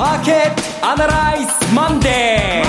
[0.00, 2.62] マーケットアナライズマンデ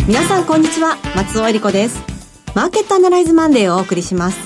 [0.00, 0.96] ー皆さんこんにちは。
[1.14, 2.02] 松尾英里子です。
[2.54, 4.38] マーケットアナライズマンデーをお送りします。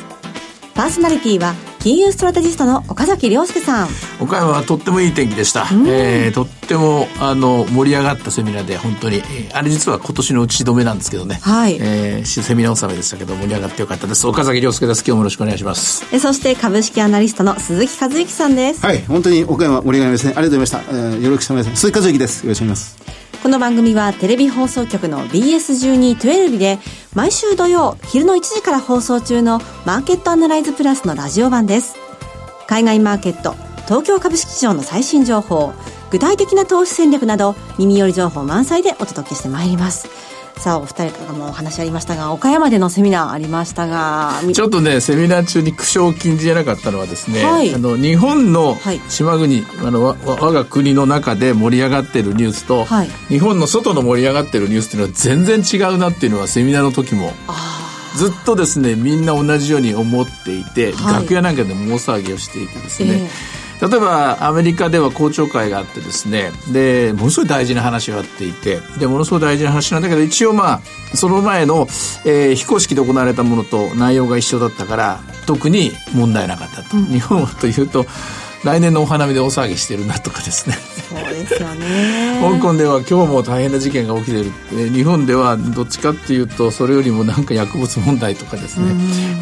[0.74, 1.54] パーソナリティは
[1.86, 3.88] 金融ストラテジストの岡崎良介さん。
[4.18, 11.76] 岡山はとってもいい天気でした、うん、えー、とってもあの盛り上がったセミナーで本当に、えー、あれ実は今年の打ち止めなんですけどね、はい。
[11.80, 14.26] えー、セミナー納めでしたけど盛り上がってよかったです。
[14.26, 15.04] 岡崎良介です。
[15.06, 16.04] 今日もよろしくお願いします。
[16.12, 18.84] えそして株式アナリストの鈴木一之さんです。
[18.84, 19.04] はい。
[19.04, 20.32] 本当に岡山盛り上がりですね。
[20.34, 21.80] ありがとうございました、えー、よろしくお願いします。
[21.82, 22.42] 鈴木和之です。
[22.42, 26.80] よろしくお願いしますこの番組はテレビ放送局の BS1212 で
[27.14, 31.94] 毎週土曜昼の1時から放送中のマーケットアナライズプラスのラジオ版です。
[32.66, 33.52] 海外マーケット、
[33.84, 35.72] 東京株式市場の最新情報、
[36.10, 40.08] 具体的な投資戦略など耳寄り情報満載でお届けしてまいります。
[40.58, 48.76] さあお二人からもお話ありましたが岡山でのセミナーありましたがちょっとねセミナー中に苦笑を禁じなかったのはですね、はい、あの日本の
[49.08, 57.32] 島国、はい、あの我が国の中で盛り上がってるニュースと、はい、日本の外の盛り上がってるニュースっていうのは全然違うなっていうのはセミナーの時も
[58.16, 70.80] ずっとですねみんな同じように思っていて、楽屋なんかでも大騒ぎをしていてですね、えー例えばアメリカでは公聴会があってですねでものすごい大事な話があっていてでものすごい大事な話なんだけど一応まあ
[71.14, 71.86] その前の、
[72.24, 78.06] えー、非公式で行われたものと内容が一緒だったから特に問題なかったと、うん、日本はというと
[78.66, 80.74] 来年のお花見で大騒ぎしてるなとかですね。
[81.08, 82.40] そうですよね。
[82.42, 84.52] 香港では今日も大変な事件が起きてる。
[84.92, 88.86] 日本ではどっちかっていうとそれよりもなんか薬物問題とかですね。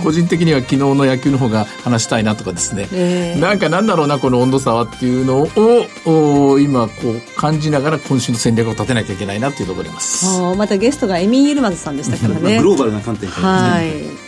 [0.02, 5.48] 個人的には昨日の野球の方が話したいなとかですね、えー、なんかなんだろうなこの温度差はっていうの
[6.04, 10.26] を今こう感じながら今週の戦略を立てなきゃいけないなっていうところにいます。
[10.56, 12.58] またゲストがエミー・ユルマズさんでしたからね。
[12.58, 14.23] グローバルな観点からですね、はい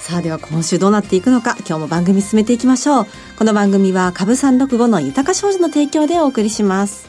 [0.00, 3.06] さあでは今週どうなっていくのか今日も番組進めていきましょう。
[3.36, 7.06] この番組は株三六五の豊か商事の提供でお送りします。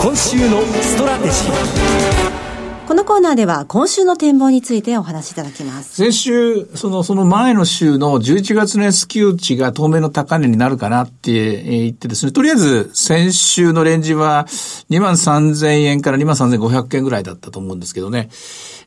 [0.00, 2.47] 今週のストラテジー。
[2.88, 5.94] このコーナーでは今週の展望についてお話しいただきます。
[5.96, 14.46] 先週、その、その前の週の11月の S q 値が当面の高値になるかなって言ってですね、とりあえず先週のレンジは
[14.88, 18.30] 2万3000円から2万3500円ぐらいだったと思うんですけどね。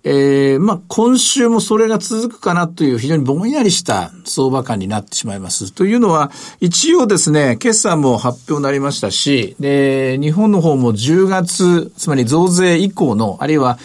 [0.03, 5.72] えー、まあ、今週もそれが続くかなという非常にぼんやりした相場感になってしまいます。
[5.72, 13.78] というのは、一応ですね、決算も発表になりましたし、で、日本の方も10月、つまり増税以降の、あるいは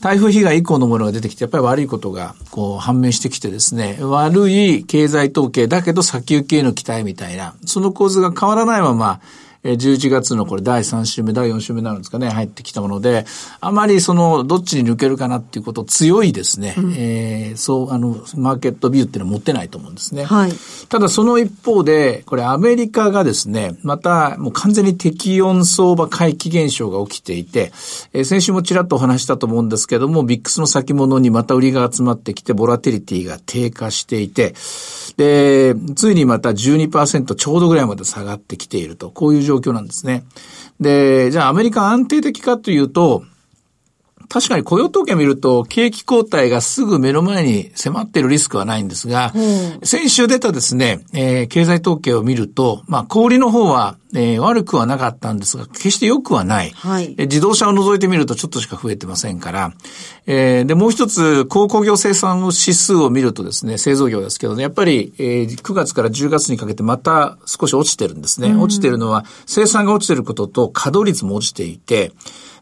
[0.00, 9.20] 台風被害以降のものが出てきて、やっぱり悪いことがこう判明してきてですね、悪い経済統計だけど先行きへの期待みたいな、その構図が変わらないまま、
[9.64, 13.26] 11月のこれ第3週目、第4週目になるんですかね、入ってきたもので、
[13.60, 20.24] あまりその、どっちに抜けるかなっていうこと強いですね、うん、えー、そう、あの、マーケットビューっていうのは持ってないと思うんですね。
[20.24, 20.52] はい。
[20.88, 27.72] ただその一方で、これアメリカがですね、またもう完全に適温相場回帰現象が起きていて、
[28.12, 34.54] えー、先週もちらっとお話したと思うんですけども、ビックスの先物にまた売りが集まってきて、ボラティリティが低下していて、
[35.16, 40.24] で、ついにまた12%ちょうどぐらいまで下がってきていると、こういう状況なんですね。
[40.78, 43.24] で、じゃあアメリカ安定的かというと、
[44.28, 56.70] 確かに雇用統計見ると、景気後退がすぐ目の前に迫っているリスクはないんですが、うん、先週出たですね、えー、経済統計を見ると、まあ、小売の方は、えー、悪くはなかったんですが、決して良くはない。
[56.70, 59.72] はい、自動車を除いてみるとちょっとしか増えてませんから、
[60.26, 68.48] えー、で、もう一つ、鉱工業生産指数を見るとですね、製造業ですけどね、やっぱり、えー、9月から10月にかけてまた少し落ちてるんですね。
[68.48, 72.12] うん、落ちてるのは、生産が落ちてることと稼働率も落ちていて、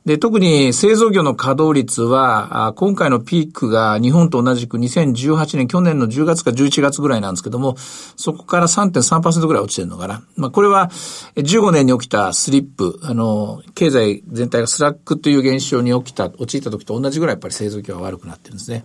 [0.06, 10.22] で、特に製造業の稼働率は、今回のピークが日本と同じく2018年、去年の10月か11月ぐらいなんですけども、そこから3.3%ぐらい落ちてるのかな。
[10.36, 10.90] まあ、これは
[11.34, 18.84] 15年に起きたスリップ、あの、経済全体がスラックという現象に起きた、陥った時と同じぐらいやっぱり製造業は悪くなってるんですね。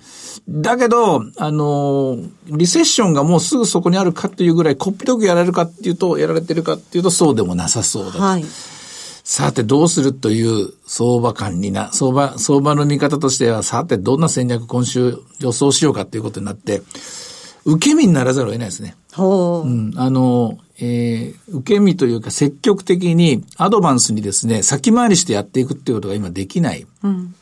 [0.49, 2.17] だけど、あの、
[2.47, 8.19] リセッションがもうすぐそこにあるかっていうぐらい、こっぴどくやられるかっていうと、やられてるかっていうと、そうでもなさそうだと。
[8.19, 8.45] はい
[9.23, 16.81] さてどうするという相場感にな、相場、相場の見方としては、さてどんな戦略今週予想しようかということになって、
[17.65, 18.95] 受け身にならざるを得ないですね。
[19.13, 19.67] ほう。
[19.67, 19.93] うん。
[19.95, 26.87] あの、えー、受け身というか積極的にアドバンスにですね、先回りしてやっていくっていうことが今できない。
[27.03, 27.35] うん、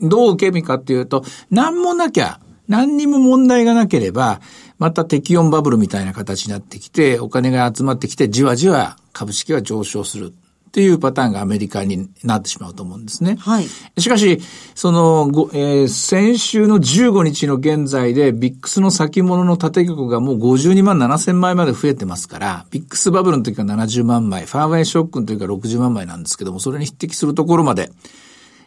[0.00, 4.40] どう受け身かっていうと、何もなきゃ、何にも問題がなければ、
[4.78, 10.32] また適温バブルみたいな形になってきて、お金が集まってきて、じわじわ株式は上昇する。
[10.72, 13.36] っっていうパターンがアメリカになってしまうと思うんですね。
[13.38, 13.66] はい。
[14.00, 14.40] しかし、
[14.74, 27.92] その、ごえー先週の15日の現在で、ビックスの先物の縦局がもう52万7千枚まで増えてますから、ビックスバブルの時は70万枚、ファーウェイショックの時は60万枚なんですけども、それに匹敵するところまで、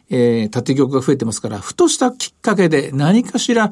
[0.10, 3.72] えー、建玉が増えてますから、ふとしたきっかけで何かしら、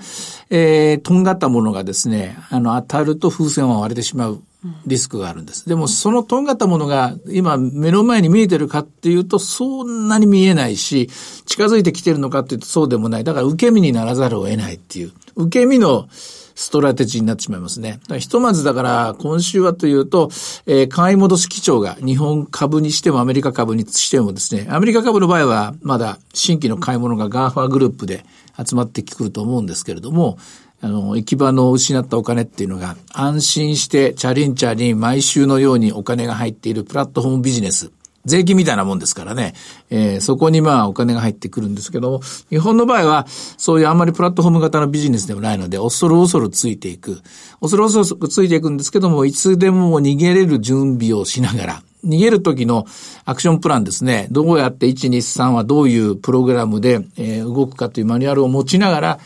[0.49, 4.41] えー、とんがったものがですね、あの、当たると風船は割れてしまう
[4.85, 5.67] リスクがあるんです。
[5.67, 11.09] でも、そのとんがったものが今目の前に見えてるかっていうと、そんなに見えないし、
[11.45, 13.23] 近づいてきてるのかっていうとそうでもない。
[13.23, 16.07] だから受け身にならざるを得ないっていう、受け身の
[16.55, 17.99] ストラテジーになってしまいますね。
[18.19, 20.29] ひとまずだから、今週はというと、
[20.65, 28.23] えー買い戻し基調が日本株にしてもアメリカ株にしてもですね、アメリカ株の場合はまだ新規の買い物が GAFA グループで
[28.63, 30.37] 集まってくると思うんですけれども、
[30.81, 37.91] あの、行き場の失ったお金っていうのが安心してチャリンチャリン毎週のようにお金が入っているプラットフォームビジネス。
[38.25, 39.53] 税金みたいなもんですからね。
[39.89, 47.21] えーそこにまあお金が入ってくるんですけど、日本の場合はそういうあんまりプラットフォーム型のビジネスでもないので、恐る恐るついていく。
[47.59, 52.85] 恐る恐るついていくんですけども、いつでも逃げれる準備をしながら、逃げる時の
[53.25, 54.27] アクションプランですね。
[54.31, 59.19] どうやって1、2、3はどういうプログラムで、えー動くかというマニュアルを持ちながら、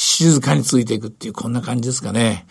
[0.00, 2.46] 静かについていくっていう、こんな感じですかね。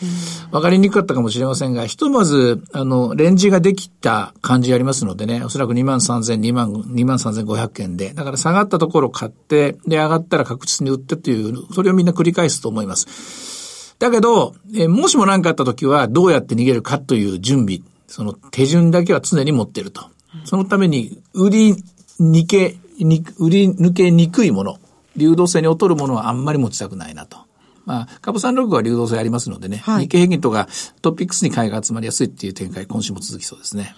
[0.51, 13.95] わかりにくかったかもしれませんが、ひとまず、あの、レンジができた感じがありますのでね、おそらく2万3000、2万、2万3500円で、だから下がったところ買って、で、上がったら確実に売ってという、それをみんな繰り返すと思います。
[13.97, 20.01] だけど、えもしも何かあった時はどうやって逃げるかという準備、その手順だけは常に持ってると。
[20.43, 21.75] そのために、売り
[22.19, 24.79] 抜け、に売り抜けにくいもの、
[25.17, 27.46] 流動性に劣るものはあんまり持ちたくないなと。
[27.87, 30.03] まあ、株三六は流動性ありますのでね、はい。
[30.03, 30.67] 日経平均とか
[31.01, 33.95] トピックスに買いが集まりやすいっていう展開、今週も続きそうですね。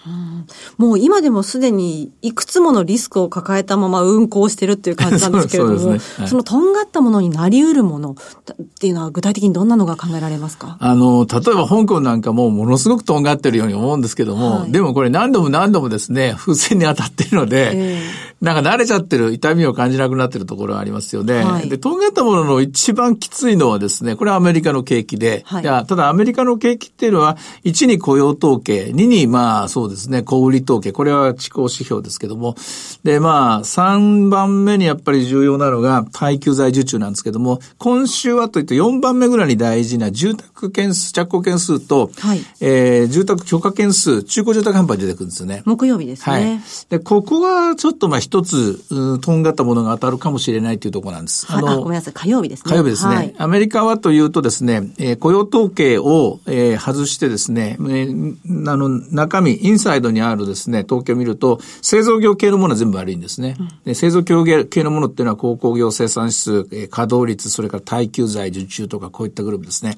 [0.78, 5.98] もう今でもすでにいくつものリスクを抱えたまま運行してるっていう感じなんですけれども、 そね。
[6.18, 6.34] はい。
[6.34, 10.76] のとんがったものになり得るものっていうのは具体的にどんなのが考えられますか？
[10.78, 14.72] あの、例えば香港なんかもものすごくとんがってるように思うんですけども、はい。
[14.72, 18.02] でもこれ何度も何度もですね、 風船に当たってるので、え
[18.40, 21.44] なんか慣れちゃってる、痛みを感じなくなってるところがありますよね。
[21.44, 21.68] はい。
[21.68, 32.54] で、とんがったものの一番きついのはですね、これはアメリカの景気で、はいただアメリカの景気っていうのは、1に雇用統計、2にまあそうですね、小売統計、これは地高指標ですけども、
[33.02, 45.62] でまあ3番目にやっぱり重要なのが耐久財受注なんですけども、今週はというと4番目ぐらいに大事な住宅件数、着工件数と、はいえー住宅許可件数、中古住宅販売出てくるんですよね。
[45.64, 46.62] 木曜日ですはいね。。
[46.88, 51.46] で、ここがちょっとまあ一つ、うんとんがったものが当たるかもしれないというところなんです。
[51.46, 52.14] はいあ、ごめんなさい。
[52.14, 52.70] 火曜日ですね。
[52.70, 53.14] 火曜日ですね。
[53.14, 63.56] はいアメリカはというとですね、えー雇用統計を、えー外してですね、えーあの、中身、インサイドにあるですね、統計を見ると、製造業系のものは全部悪いんですね。
[63.86, 69.96] で製造業系のものっていうのは、鉱工業生産指数、えー稼働率、それから耐久財受注とか、こういったグループですね。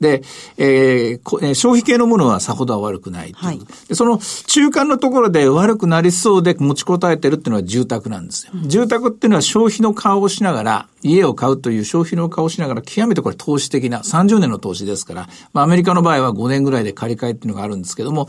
[0.00, 0.22] で、
[0.58, 8.52] えーこえー消費系のものはさほどは悪くないというはいで、その中間のところで悪くなりそうで持ちこたえてるっていうのは住宅なんですよ。
[8.66, 18.28] 住宅っていうのは消費の顔をしながら、家を買うという消費の顔をしながら、極めてこれ投資的な30年の投資ですから、まあアメリカの場合は5年ぐらいで借り換えっていうのがあるんですけども、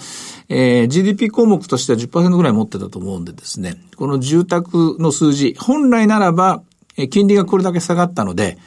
[0.50, 6.62] えー GDP 項目としては10%ぐらい持ってたと思うんでですね、この住宅の数字、本来ならば、
[6.98, 8.58] え金利がこれだけ下がったので、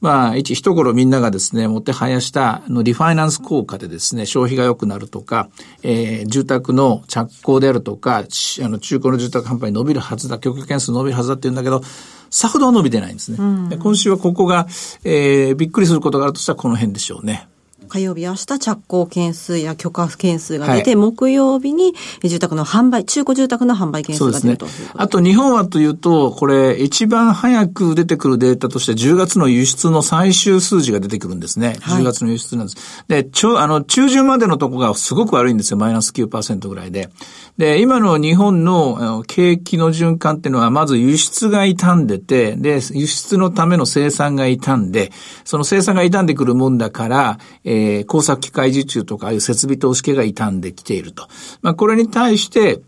[0.00, 5.48] まあ、一、一頃みんながですね、もてはやした、の、リファイナンス効果でですね、消費が良くなるとか、
[5.82, 8.22] えー住宅の着工であるとか、あ
[8.68, 11.82] の、中古の住宅販売伸びるはずだ、供給件数伸びるはずだって言うんだけど、
[12.30, 13.38] さほどは伸びてないんですね。
[13.68, 14.66] で今週はここが、
[15.04, 17.48] えーびっくりすることがあるとしたらこの辺でしょうね。
[17.88, 24.98] 火曜日、明日着工件数や許可件数が出て、はい木曜日に住宅の販売、中古住宅の販売件数が出るということ。
[24.98, 25.04] で。
[25.04, 31.76] あと日本はというと、これ一番早く出てくるデータとして10月の輸出の最終数字が出てくるんですね。
[31.80, 33.04] はい10月の輸出なんです。
[33.08, 35.76] で、ちょ、あの、中旬までのとこがすごく悪いんですよ。
[35.78, 37.10] マイナス9%ぐらいで。
[37.56, 45.10] で、今の日本の景気の循環っていうのは、まず輸出が傷んでて、で、輸出のための生産が傷んで、
[45.44, 51.28] その生産が傷んでくるもんだから、えー、工作機械受注とか、ああいう設備投資系が傷んできていると。
[51.62, 52.80] まあ、これに対して、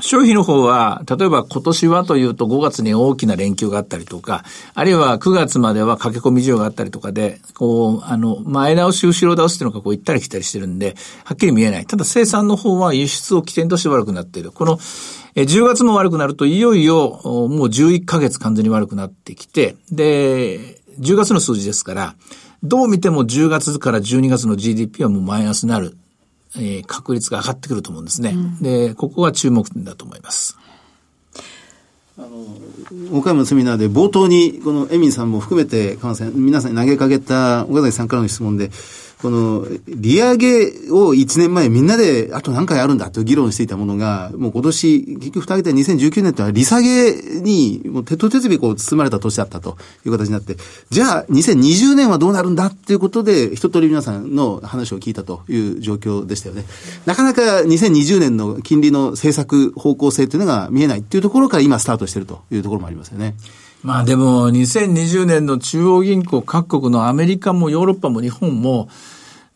[0.00, 11.86] 消費の方は、例えば今年はというと5月に大きな連休があったりとか、あるいは9月までは駆け込み需要があったりとかで、こう、あの、前倒し、後ろ倒しっていうのがこう行ったり来たりしてるんで、はっきり見えない。
[11.86, 14.52] ただ生産の方は輸出を起点として悪くなっている。
[14.52, 14.78] この、
[15.34, 22.14] え10月も悪くなると、いよいよ、もう11ヶ月完全に悪くなってきて、で、10月の数字ですから、
[22.62, 25.96] どう見ても10月から12月の GDP はもうマイナスになる。
[26.56, 28.30] えー、確率が上がってくると思うんですね。
[28.30, 30.58] うん、で、ここが注目点だと思います。
[32.18, 35.96] あの、岡山のセミナーで冒頭に、このエミンさんも含めて、
[36.34, 38.70] 皆さんに投げかけた岡崎さんからの質問で、
[39.22, 50.56] この、利上げを1年前みんなであと何回あるんだと議論していたものが、もう今年、結局蓋開けて2019年とは利下げに、もう手と手首こう包まれた年だったという形になって、
[50.90, 56.64] じゃあ2020年はどうなるんだっていうことで、一通り皆さんの話を聞いたという状況でしたよね。
[57.04, 63.34] なかなか2020年の金利の政策方向性というのが見えないっていうところから今スタートしているというところもありますよね。
[63.82, 68.88] まあでも、2020年の中央銀行各国のアメリカもヨーロッパも日本も、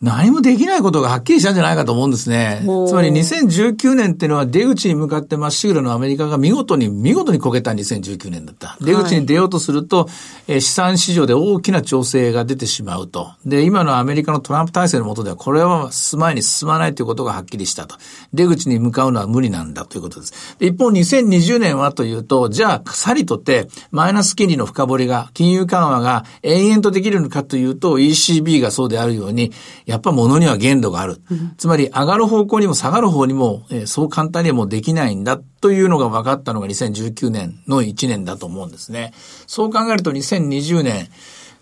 [0.05, 2.61] 何もできないことがはっきりしたんじゃないかと思うんですね。
[2.87, 8.77] つまり2019年っていうのは出口に向かってまっしぐらのアメリカが見事に、見事にこけた2019年だった。
[8.83, 13.33] 出口に出ようとすると、はい、え資産市場で大きな調整が出てしまうと。
[13.47, 17.97] で、今のアメリカのトランプ体制の下では、これは進まいに進まないということがはっきりしたと。
[18.35, 20.57] 出口に向かうのは無理なんだということです。
[20.59, 29.51] で一方、2020年はというと、じゃあ、さりとって、マイナス金利の深掘りが、金融緩和が延々とできるのかというと、ECB がそうであるように、
[29.95, 31.21] やっぱ物には限度がある。
[31.31, 39.13] うん、つまり上がる方向にも下がる方にも、えー、そう簡単にはもうできないんだというのが分かったのが2019年の1年だと思うんですね。
[39.47, 41.09] そう考えると2020年、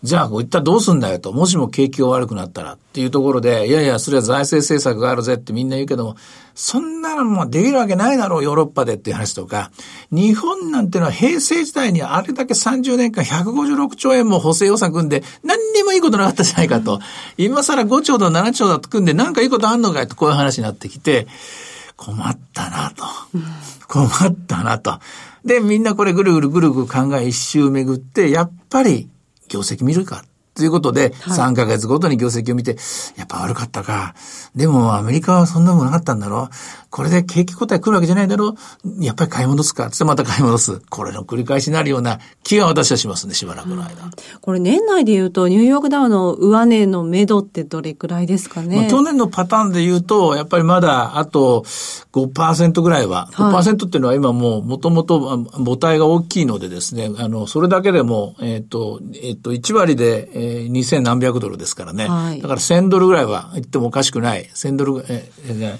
[0.02, 1.32] じゃあ、こういったどうすんだよと。
[1.32, 6.16] もしも景気が悪くなったらっていうところで、いやいや、それは財政政策があるぜってみんな言うけども、
[6.56, 9.70] そんなのもできるわけないだろう、ヨーロッパでっていう話とか、
[10.10, 16.98] 日本なんてのは平成時代にあれだけ30年間156兆円も補正予算組んで、何にもいいことなかったじゃないかと。
[17.36, 21.28] 今更5兆と7兆だと組んで、なんかいいことあんのかよと、こういう話になってきて、
[21.96, 23.04] 困ったなと。
[23.86, 24.98] 困ったなと。
[25.44, 29.08] で、みんなこれぐるぐるぐるぐる考え一周巡って、やっぱり
[29.52, 32.76] 業績見るかということで、3ヶ月ごとに業績を見て、
[33.16, 34.14] やっぱ悪かったか。
[34.54, 36.81] でもアメリカはそんなもんなかったんだろう。
[36.92, 39.02] これで景気答え来るわけじゃないだろう。
[39.02, 39.88] やっぱり買い戻すか。
[39.90, 40.78] つってまた買い戻す。
[40.90, 44.04] これの繰り返しになるような気が私はしますね、しばらくの間。
[44.04, 44.10] うん、
[44.42, 48.88] これ年内で言うと、ニューヨークダウの上値の目処ってどれくらいですかね？
[48.90, 51.62] 去年のパターンで言うと、やっぱりまだあと
[52.12, 62.06] 5%ぐらいは、5%っていうのは今もうもともと母体が大きいのでですね、あの、それだけでも、えっ、ー、と、えっ、ー、と、1割で、えー、2000何百ドルですからね。
[62.06, 64.50] はい、だから1000ドルぐらいは言ってもおかしくない。
[64.54, 65.78] 1000ドル、えー、え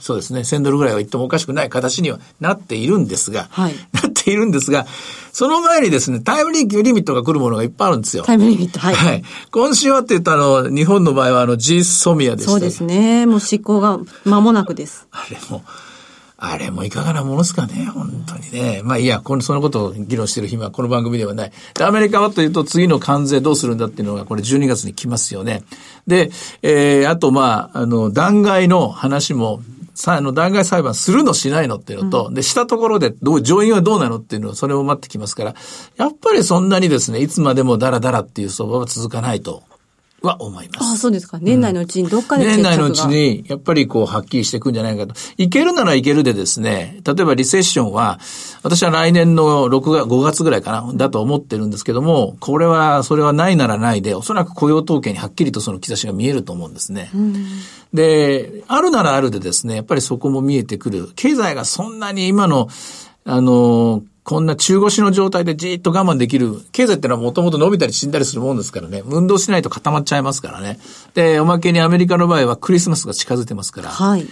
[0.00, 4.86] そうですね、1000ドルぐらいは言ってもおかしくない形にはなっているんですが、はい、なっているんですが、
[5.32, 8.24] その前にですね、タイムリミットが来るものがいっぱいあるんですよ。
[8.24, 8.94] タイムリミット、はい。
[8.94, 9.22] はい。
[9.50, 12.50] 今週はって言ったあの、日本の場合はあの、ジーソミアでした。
[12.50, 13.26] そうですね。
[13.26, 15.06] もう執行が間もなくです。
[15.10, 15.62] あれも、
[16.40, 18.80] あれもいかがなものですかね、本当にね。
[18.84, 21.52] まあいいや、この、そのことを議論している暇はこの番組ではない。
[21.74, 25.64] で、アメリカはというと次の関税どうするんだっていうのがこれ12月に来ますよね。
[26.06, 26.30] で、
[26.62, 29.60] えー、あとまあ、あの、弾劾の話も、
[29.94, 35.56] さあの、弾劾裁判するのしないのっていうのと、うん、で、したところで、どう、上院はどうなのっていうのを、それを待ってきますから、
[35.96, 39.64] やっぱりそんなにですね、いつまでもダラダラっていう相場は続かないと
[40.22, 40.84] は思います。
[40.84, 41.38] ああ、そうですか。
[41.40, 45.14] 年内のうちにどっかで、うん、年内のうちに、やっぱりこう、はっきりしていくんじゃないかと。
[45.36, 48.18] いけるならいけるでですね、例えばリセッションは、
[48.62, 57.10] 私は来年の6月、5月ぐらいかな、だと思ってるんですけども、これは、それはないならないで、おそらく雇用統計にはっきりとその兆しが見えると思うんですね。
[57.14, 57.34] うん、
[57.94, 61.10] で、あるならあるでですね、やっぱりそこも見えてくる。
[61.14, 62.68] 経済がそんなに今の、
[63.24, 66.60] あの、こんな中腰の状態でじーっと我慢できる。
[66.72, 69.02] 経済ってのはもともと伸びたり死んだりするもんですからね。
[69.06, 70.78] 運動しないと固まっちゃいますからね。
[71.14, 73.88] で、おまけにアメリカの場合はクリスマスが近づいてますから。
[73.88, 74.26] はい。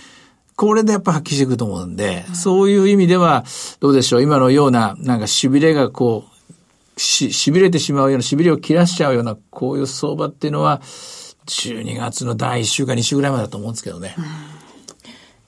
[0.54, 3.46] これでやっぱ発揮していくと思うんで、そういう意味では、
[3.80, 4.22] どうでしょう。
[4.22, 6.26] 今のような、なんか痺れがこ
[6.96, 10.82] う、し、痺れてしまうような、痺れを切らしちゃうような、こういう相場っていうのは、
[11.46, 14.14] 12月の第1週か2週ぐらいまでだと思うんですけどね。
[14.18, 14.55] うん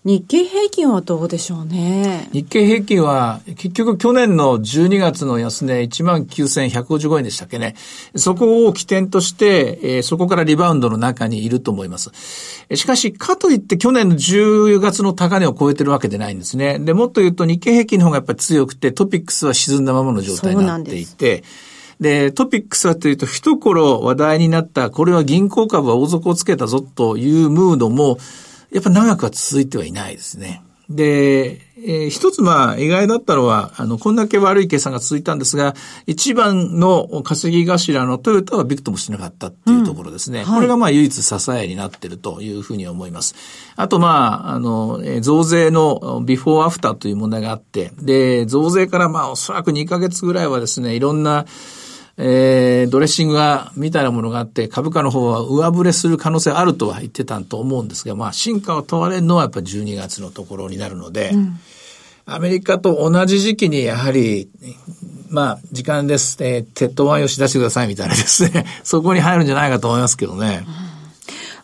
[0.05, 2.29] 日経平均はどうでしょうね。
[2.33, 7.75] 日経平均は、結局去年の12月の安値19,155円でしたっけね。
[8.15, 12.11] そこを起点として、えー、そこからリバウンドの中にいると思います。
[12.75, 16.79] しかし、かといって去年の10月の高値を超えてるわけでないんですね。
[16.79, 21.43] で、もっと言うと日経平均の方がやっぱり強くて、トピックスは沈んだままの状態になっていて、
[22.01, 28.19] で、トピックスはというと、一頃話題になった、これは銀行株は大底をつけたぞというムードも、
[28.73, 30.63] やっぱ長くは続いてはいないですね。
[30.89, 35.75] で、えー、一つまあ意外だったのは、あの、こんだけ悪い計算が続いたんですが、
[36.07, 40.41] 一番の稼ぎ頭のトヨタはビクともしなかったっていうところですね。
[40.41, 43.35] うんはい、これがまあ唯一支えになっているというふうに思います。
[43.77, 51.45] あとまあ、あの、増税のビフォーアフターという問題があって、で、増税からまあおそらく2ヶ月ぐらいはですね、いろんな
[52.21, 61.61] えー、ドレッシングが、みたいなものがあって、株価の方は上振れする可能性あるとは言ってたと思うんですが、まあ、進化を問われるのはやっぱ12月のところになるので、うん、
[62.27, 64.51] アメリカと同じ時期にやはり、
[65.31, 66.37] まあ、時間です。
[66.41, 70.65] えー、鉄塔ワインをし出してくださいみたいなですね、そこに入るんじゃないかと思いますけどね。
[70.83, 70.88] うん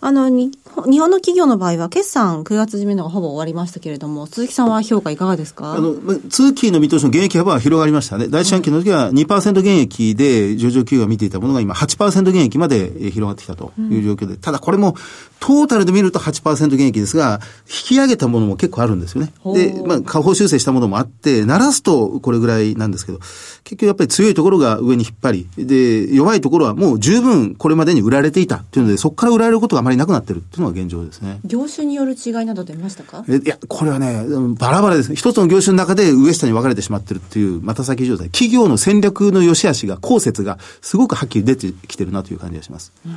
[0.07, 5.73] あの、日本の企業の場合は、決算9月締めのがほぼ終わりましたけれども、鈴木さんは評価いかがですか？
[5.73, 5.95] あの、
[6.29, 8.29] 通期の見通しの減益幅は広がりましたね。
[8.29, 14.95] 第一四半期の時は2%減益で上場企業が見ていたものが今8%減益まで広がってきたという状況で、うん、ただこれも
[15.41, 19.33] トータルで見ると8%減益ですが、引き上げたものも結構あるんですよね。
[19.55, 23.21] で、まあ、下方修正したものもあって、鳴らすとこれぐらいなんですけど、
[23.63, 31.41] 結局やっぱり強いところが上に引っ張り、で、弱いところはもう十分これまでに売られていたっていうので、そこから売られることがあまりなくなってるっていうのが現状ですね。
[31.45, 33.25] 業種による違いなど出ましたか？
[33.29, 34.25] いや、これはね、
[34.59, 35.15] バラバラです。
[35.15, 38.29] 一つの業種の中で上下に分かれてしまってるっていう、また先状態。
[38.31, 42.93] 企業の戦略の良し悪しが、後説がすごくはっきり出てきてるなという感じがします。
[43.07, 43.15] うん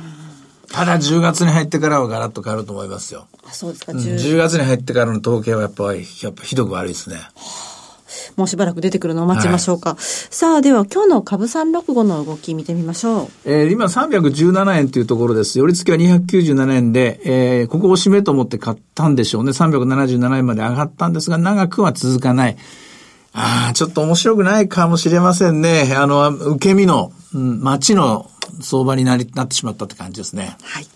[0.70, 3.26] ただ10月に入ってからはガラッと変わると思いますよ。
[3.46, 7.16] あそうですか、うん、10月に入ってからの統計はやっぱり、やっぱひどく悪いですね。
[8.36, 9.90] もうしばらく出てくるのを待ちましょうか。
[9.90, 13.28] はい、さあ、では今日の株365の動き見てみましょう。
[13.44, 15.58] えー、今317円というところです。
[15.58, 19.52] 寄り付きは297円で、えー、ここを締めと思って買ったんでしょうね。
[19.52, 22.56] 377円まで上がったんですが、長くは続かない。
[23.32, 25.94] ああ、ちょっと面白くないかもしれませんね。
[25.96, 28.30] あの、受け身の、うん、街の
[28.60, 30.56] 相場になり、なってしまったって感じですね。
[30.62, 30.86] はい。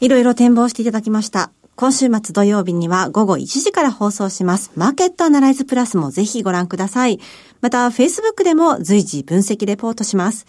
[0.00, 1.50] いろいろ展望していただきました。
[1.80, 4.70] 今週末土曜日には午後1時から放送します。
[4.76, 7.18] マーケットアナライズプラスもぜひご覧ください。
[7.62, 10.46] また、Facebook でも随時分析レポートします。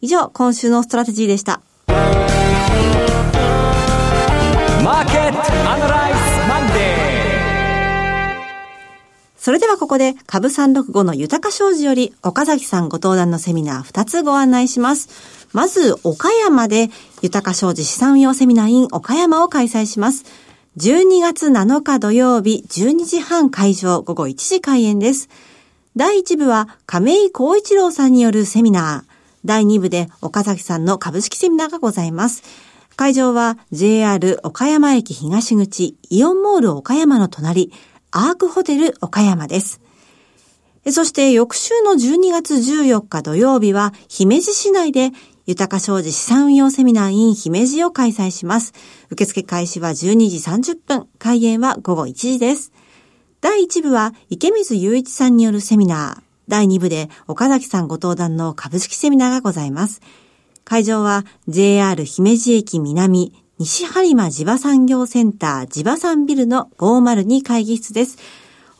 [0.00, 1.60] 以上、今週のストラテジーでした。
[1.88, 1.96] マー
[5.06, 6.76] ケットアナライズマンデー
[9.36, 15.08] それではここで株365の豊商事より岡崎さんご登壇のセミナー2つご案内します。
[15.52, 16.90] まず、岡山で、
[17.22, 20.49] 豊か商事資産運用セミナー in 岡山を開催します。
[20.76, 25.28] 12月7日土曜日12時半会場午後1時開演です。
[25.96, 29.12] 第1部は亀井光一郎さんによるセミナー。
[29.44, 32.44] 第2部で岡崎さんの株式セミナーがございます。
[32.94, 37.72] 会場は JR 岡山駅東口イオンモール岡山の隣
[38.12, 39.80] アークホテル岡山です。
[40.92, 45.10] そして翌週の12月14日土曜日は姫路市内で
[45.50, 48.72] 豊か商事資産運用セミナー in 姫路を開催します。
[49.10, 52.70] 受付開始は12時30分、開演は午後1時です。
[53.40, 56.22] 第1部は池水雄一さんによるセミナー。
[56.46, 60.00] 第2部で岡崎さんご登壇の株式セミナーがございます。
[60.62, 68.18] 会場は JR 姫路駅南西播磨地場産業センター地場産ビルの502会議室です。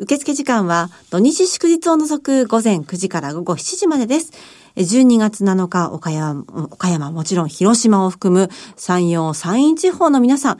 [0.00, 4.32] 受付時間は土日祝日を除く午前9時から午後7時までです。
[4.76, 10.58] 12月7日、岡山、岡山もちろん広島を含む山陽山陰地方の皆さん、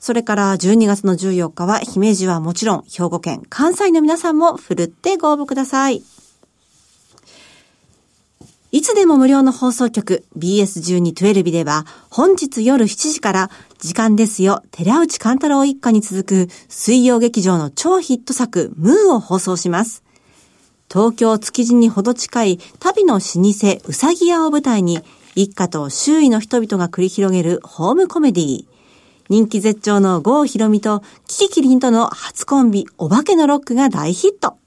[0.00, 6.02] それから12月の14日は姫路はもちろん兵庫県、関西の皆さんもふるってご応募ください。
[8.74, 20.02] いつでも無料の放送局 BS1212 では本日夜7時から時間ですよ寺内勘太郎一家に続く水曜劇場の超ヒット作ムーを放送します。
[20.92, 24.98] 東京築地にほど近い旅の老舗うさぎ屋を舞台に
[25.36, 28.64] 一家と周囲の人々が繰り広げるホームコメディ
[29.28, 34.58] 人気絶頂の郷ひろみとキキキリンとの初コンビお化けのロックが大ヒット。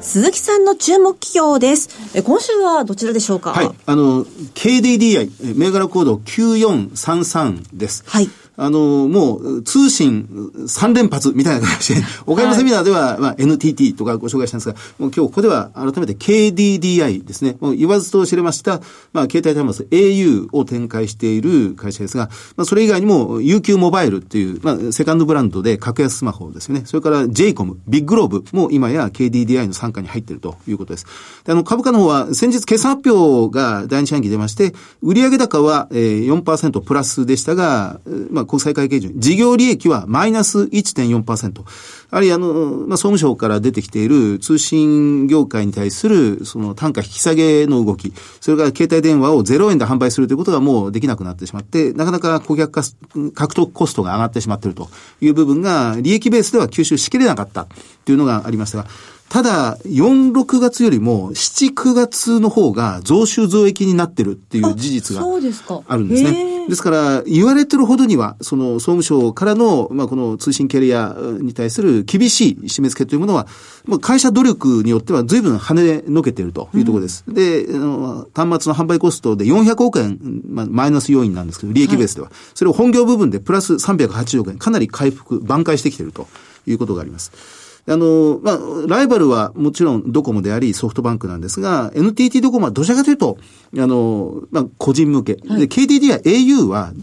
[0.02, 1.90] 鈴木さんの注目企業です。
[2.14, 3.52] え今週はどちらでしょうか？
[3.54, 3.72] はい。
[3.86, 8.04] あの、KDDI、銘柄コード9433です。
[8.06, 8.30] はい。
[8.56, 17.58] あの、もう、通信3連発みたいな形で、岡山セミナーでは、まあ、NTT とかご紹介したんですが、もう今日ここでは改めて KDDI ですね。
[17.60, 26.84] もう言わずと知れました、まあ、携帯端末 au を展開している会社ですが、まあ、それ以外にも UQ モバイルっていう、まあ、セカンドブランドで格安スマホですよね。
[26.86, 31.06] それから JCOM、ビッグローブも今や KDDI の傘下に入っているということです。
[31.46, 41.64] であの、株価の方は先日決算発表が第二四半期出まして、売上高は、えー、4%プラスでしたが、まあ、国際会計準、事業利益はマイナス1.4%。
[42.12, 42.54] あるいは、あの、
[42.88, 52.82] まあ、総務省から出てきている通信業界に対する、その単価引き下げの動き、それから携帯電話を0円で販売するということがもうできなくなってしまって、なかなか顧客、
[53.34, 54.90] 獲得コストが上がってしまっていると
[55.22, 57.68] いう部分が、利益ベースでは吸収しきれなかった
[58.06, 58.86] というのがありましたが、
[59.34, 65.24] ただ、4、6月よりも7、9月の方が増収増益になってるっていう事実が
[65.88, 66.68] あるんですね。
[66.70, 73.48] ですから、言われてるほどには、その総務省からの、まあ、この通信キャリアに対する厳しい締め付けというものは、
[73.86, 77.24] まあ、会社努力によっては随分跳ねのけているというところです。
[77.28, 82.28] うん、で、端末の販売コストで400億円、まあ、マイナス要因なんですけど、利益ベースでは。
[82.28, 86.28] はい、それを本業部分でプラス380億円、かなり回復、挽回してきていると
[86.68, 87.63] いうことがあります。
[87.86, 93.38] あの、まあ、ライバルはもちろんドコモでありソフトバンクなんですが、NTT ドコモはどちらかというと、
[93.78, 95.38] あの、まあ、個人向け。
[95.48, 96.94] はい、で、KDD や au は、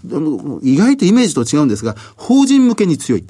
[0.63, 3.25] 意外とイメージと違うんですが、法人向けに強い。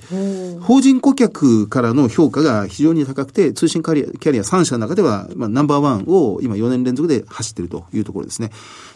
[0.61, 8.51] 法人顧客からの評価が非常に高くて、通信キャリアキャリア3社の中では、まあ、ナンバーワンを今4年連続で走っているというところですね。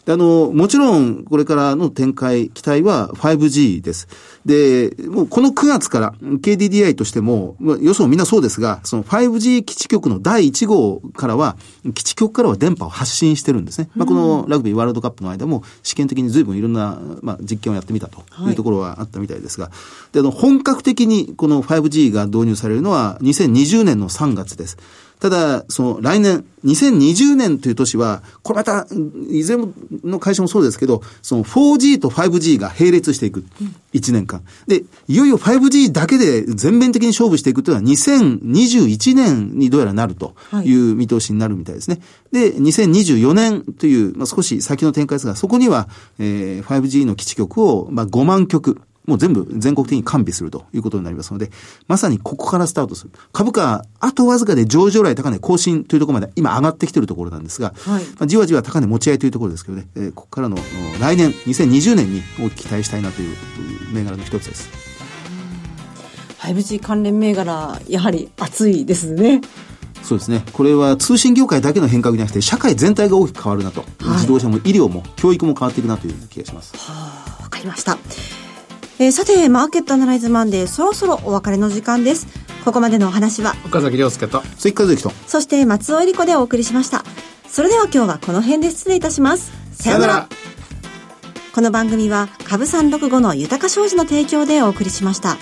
[0.07, 4.09] あの、もちろん、これからの展開、期待は 5G です。
[4.45, 11.57] で、もうこの9月から KDDI としても、予想みんなそうですが、その 5G 基地局の第1号からは、
[11.95, 13.89] 基地局からは電波を発信してるんですね。
[13.95, 24.77] まあ、このラグビーワールドカップの間も試験的に随分いろんな、まあ、実験をやってみたというところはあったみたいですが、はい、で、あの、本格的にこの 5G が導入されるのは2020年の3月です。
[25.25, 28.87] ただ、その来年、2020年という年は、これまた、
[29.31, 29.65] いずれ
[30.05, 33.43] の会社もそうですけど、その 4G と 5G が並列していく。
[33.95, 34.43] 1年間。
[34.67, 42.03] で、いよいよ 5G だけで全面的に勝負していくというのは2021年にどうやらなるという見通しになるみたいですね。
[42.31, 51.51] で、2024年という、まあ、少し先の展開ですが、そこには、えー、5G の基地局を、まあ、5万局、もう全部全国的に完備するということになりますので、
[51.89, 53.11] まさにここからスタートする。
[53.33, 60.57] 株価、あとわずかで上場来高値更新というところまで今上がってきているところなんですが、はい、まあ、じわじわ高値持ち合いというところですけどね、えー、ここからの
[61.01, 63.37] 来年、2020年に大きく期待したいなという
[63.93, 64.69] 銘柄の一つです。
[66.39, 69.41] 5G 関連銘柄、やはり熱いですね。
[70.03, 70.45] そうですね。
[70.53, 73.81] これは通信業界だけの変革じゃなくて、社会全体が大きく変わるなと。
[73.81, 76.77] はい、自動車も医療も教育も変わっていくなという気がします。
[76.77, 77.97] はあ、わかりました。
[78.99, 82.29] えー、さて、マーケットアナライズマンデー、そろそろお別れの時間です。
[82.65, 87.05] ここまでのお話は、岡崎亮介と、関和之と、そして松尾恵里子でお送りしました。
[87.49, 89.53] それでは今日はこの辺で失礼いたします。
[89.73, 90.29] さよなら。
[91.53, 95.39] この番組は、株三六五の豊か商事の提供でお送りしました。